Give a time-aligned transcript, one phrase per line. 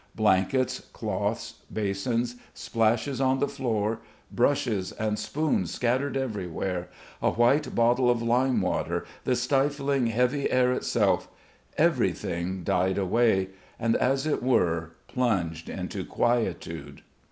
[0.15, 3.99] Blankets, cloths, basins, splashes on the floor,
[4.31, 6.89] brushes and spoons scattered everywhere,
[7.21, 11.27] a white bottle of lime water, the stifling heavy air itself
[11.77, 17.03] everything died away, and as it were plunged into quietude.